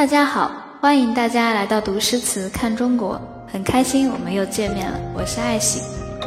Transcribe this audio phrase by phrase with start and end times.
[0.00, 0.50] 大家好，
[0.80, 4.98] 欢迎大家来到读诗词看中国，很开心我们又见面了。
[5.12, 5.82] 我是爱喜，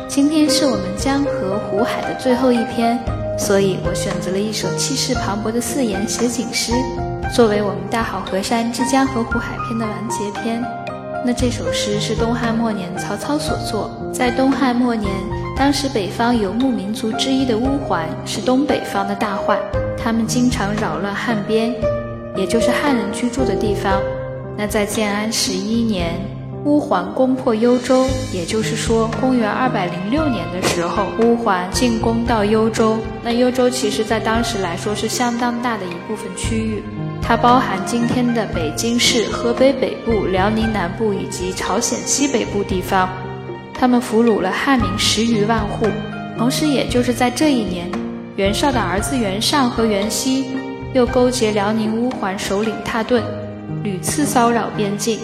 [0.07, 2.99] 今天是我们江河湖海的最后一篇，
[3.35, 6.71] 所以我选择了一首气势磅礴的四言写景诗，
[7.33, 10.63] 作为我们大好河山之江河湖海篇的完结篇。
[11.25, 15.11] 那这首诗是东汉末年曹操所作，在东汉末年，
[15.57, 19.57] 当时北方游牧民族之一的乌桓是东北方的大患，
[19.97, 21.73] 他们经常扰乱汉边。
[22.35, 24.01] 也就是汉人居住的地方。
[24.57, 26.13] 那在建安十一年，
[26.65, 32.97] 乌桓攻破幽州，也就是说，公元二百零六年的时候，乌桓进攻到幽州。
[33.23, 36.83] 那幽州其实在当时来说是相当大的一部分区域，
[37.21, 43.09] 它包含今天的北京市、河北北部、辽宁南部以及朝鲜西北部地方。
[43.73, 45.87] 他们俘虏了汉民十余万户。
[46.37, 47.89] 同时，也就是在这一年，
[48.35, 50.45] 袁绍的儿子袁尚和袁熙。
[50.93, 53.23] 又勾结辽宁乌桓首领蹋顿，
[53.83, 55.19] 屡次骚扰边境，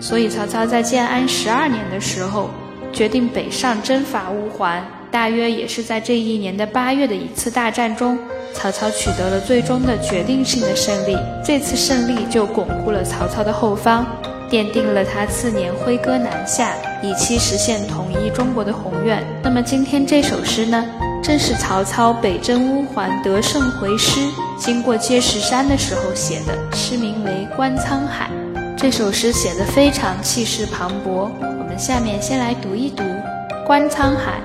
[0.00, 2.50] 所以曹操在建安十二年的时候，
[2.92, 4.84] 决定北上征伐乌桓。
[5.12, 8.18] 大约也是在这一年的八月的一次大战中，
[8.54, 11.16] 曹操取得了最终的决定性的胜利。
[11.44, 14.06] 这次胜利就巩固了曹操的后方，
[14.50, 19.22] 奠定了他次年挥戈南下，以期实现统一中国的宏愿。
[19.42, 20.84] 那么今天这首诗呢？
[21.22, 24.18] 正是曹操北征乌桓得胜回师，
[24.64, 28.30] 经过碣石山的时候写的，诗名为《观沧海》。
[28.76, 31.28] 这首诗写得非常气势磅礴。
[31.40, 33.02] 我们下面先来读一读
[33.66, 34.40] 《观沧海》。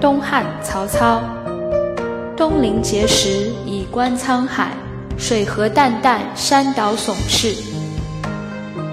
[0.00, 1.20] 东汉曹操：
[2.34, 4.70] 东临碣石，以观沧海。
[5.18, 7.54] 水何澹澹，山岛竦峙。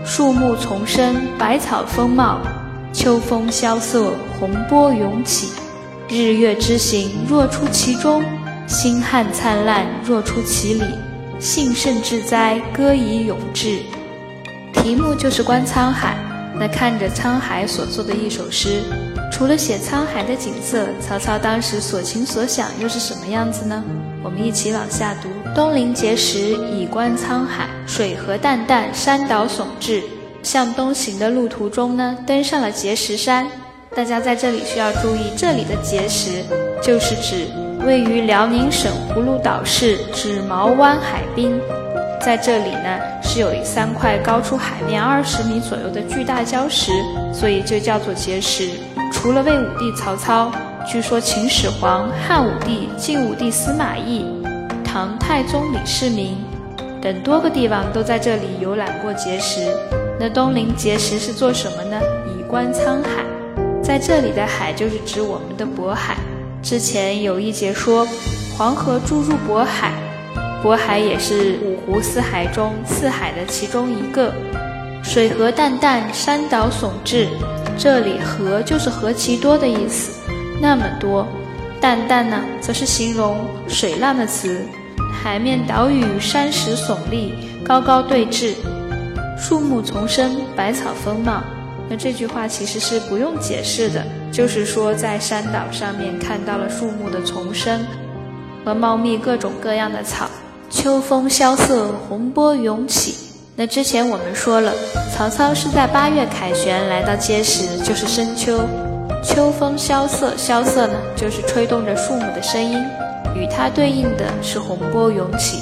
[0.05, 2.39] 树木丛生，百草丰茂。
[2.91, 5.47] 秋风萧瑟，洪波涌起。
[6.09, 8.21] 日月之行，若出其中；
[8.67, 10.83] 星汉灿烂，若出其里。
[11.39, 13.79] 幸甚至哉，歌以咏志。
[14.73, 16.15] 题目就是观沧海，
[16.55, 18.83] 那看着沧海所作的一首诗。
[19.31, 23.83] 除了写沧海的景色，曹操当时所情所想又是什么样子呢？
[24.23, 27.67] 我们一起往下读：东临碣石，以观沧海。
[27.87, 30.03] 水何澹澹，山岛竦峙。
[30.43, 33.47] 向东行的路途中呢，登上了碣石山。
[33.95, 36.43] 大家在这里需要注意，这里的碣石
[36.83, 37.47] 就是指
[37.85, 41.59] 位于辽宁省葫芦岛市指毛湾海滨，
[42.21, 46.91] 在这里呢是有三块高出海面二十米左右的巨大礁石，
[47.33, 48.69] 所以就叫做碣石。
[49.11, 50.51] 除了魏武帝曹操，
[50.87, 54.25] 据说秦始皇、汉武帝、晋武帝司马懿、
[54.83, 56.37] 唐太宗李世民
[57.01, 59.67] 等多个帝王都在这里游览过碣石。
[60.19, 61.99] 那东临碣石是做什么呢？
[62.27, 63.25] 以观沧海。
[63.81, 66.15] 在这里的海就是指我们的渤海。
[66.61, 68.07] 之前有一节说
[68.57, 69.93] 黄河注入渤海，
[70.63, 74.31] 渤海也是五湖四海中四海的其中一个。
[75.03, 77.27] 水何澹澹，山岛竦峙。
[77.77, 80.21] 这里河就是何其多的意思，
[80.61, 81.27] 那么多。
[81.81, 84.63] 澹澹呢，则是形容水浪的词。
[85.11, 87.33] 海面岛屿山石耸立，
[87.65, 88.53] 高高对峙，
[89.37, 91.41] 树木丛生，百草丰茂。
[91.91, 97.85] 那这句话其实是不用解释的，就是说在山岛上面看到了树木的丛生
[98.63, 100.29] 和茂密各种各样的草。
[100.69, 103.13] 秋风萧瑟，洪波涌起。
[103.57, 104.73] 那之前我们说了，
[105.13, 108.61] 曹操是在八月凯旋来到碣石，就是深秋。
[109.21, 112.81] 秋风萧瑟，萧瑟呢就是吹动着树木的声音，
[113.35, 115.61] 与它对应的是洪波涌起。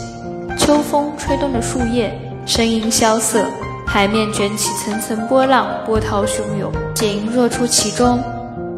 [0.59, 3.43] 秋风吹动着树叶，声音萧瑟。
[3.91, 8.23] 海面卷起层层波浪，波涛汹涌，景若出其中。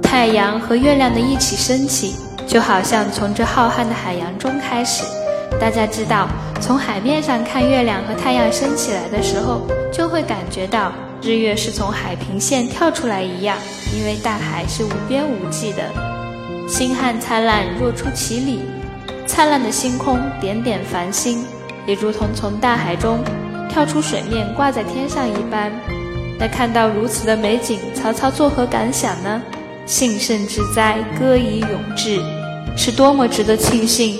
[0.01, 2.16] 太阳和月亮的一起升起，
[2.47, 5.03] 就好像从这浩瀚的海洋中开始。
[5.59, 6.29] 大家知道，
[6.61, 13.57] 从海面上看月亮和太阳升起来的时候，就会感觉到日月是从海平线跳出来一样，
[13.93, 15.83] 因为大海是无边无际的。
[16.69, 18.61] 星汉灿烂，若出其里。
[19.28, 21.45] 灿烂的星空，点点繁星，
[21.85, 23.19] 也如同从大海中。
[23.72, 25.72] 跳出水面，挂在天上一般。
[26.38, 29.41] 那看到如此的美景，曹操作何感想呢？
[29.85, 32.20] 幸甚至哉，歌以咏志，
[32.78, 34.20] 是多么值得庆幸！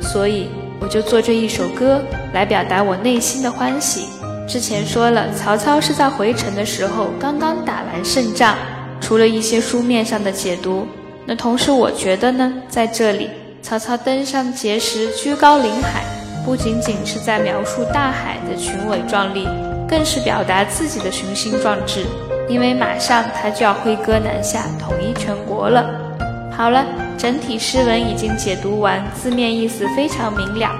[0.00, 0.48] 所以
[0.80, 2.00] 我就做这一首歌
[2.32, 4.06] 来表达我内心的欢喜。
[4.46, 8.56] 之前说了，曹操是在回城的时候刚刚打完胜仗，
[9.00, 10.86] 除了一些书面上的解读，
[11.26, 13.28] 那同时我觉得呢，在这里
[13.62, 16.04] 曹操登上碣石，居高临海。
[16.48, 19.46] 不仅仅是在描述大海的雄伟壮丽，
[19.86, 22.06] 更是表达自己的雄心壮志。
[22.48, 25.84] 因为马上他就要挥戈南下，统一全国了。
[26.50, 26.86] 好了，
[27.18, 30.70] 整体诗文已经解读完，字面意思非常明了。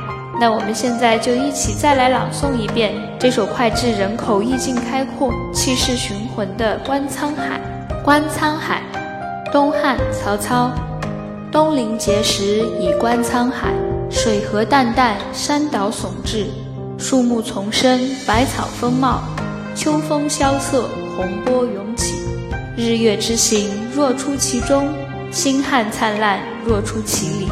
[0.41, 7.61] 那我们现在就一起再来朗诵一遍这首脍炙人口、意境开阔、气势雄浑的《观沧海》。
[8.03, 8.81] 《观沧海》，
[9.53, 10.71] 东汉曹操。
[11.53, 13.75] 东临碣石，以观沧海。
[14.11, 16.47] 水何澹澹，山岛竦峙，
[16.99, 19.23] 树木丛生，百草丰茂。
[19.75, 22.15] 秋风萧瑟，洪波涌起。
[22.77, 24.87] 日月之行，若出其中；
[25.31, 27.49] 星汉灿烂，若出其里。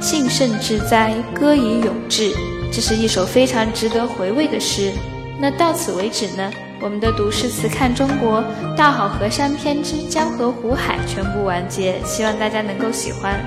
[0.00, 2.32] 幸甚至哉，歌以咏志。
[2.72, 4.90] 这是一首非常值得回味的诗。
[5.38, 6.50] 那到此为止呢？
[6.80, 8.42] 我们的读诗词看中国
[8.76, 13.38] 大好河山篇之江河湖海全部完结，希望大家能够喜欢。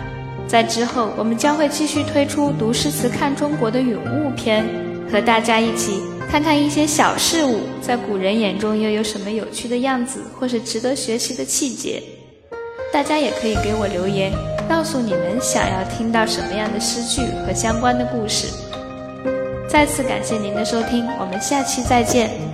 [0.51, 4.65] 在之后，我们将会继续推出读诗词看中国的咏物篇，
[5.09, 12.03] 和大家一起看看一些小事物在古人眼中又有什么有趣的样子，或是值得学习的气节。
[12.91, 14.33] 大家也可以给我留言，
[14.67, 18.47] 告诉你们想要听到什么样的诗句和相关的故事。
[19.69, 22.50] 再次感谢您的收听，我们下期再见。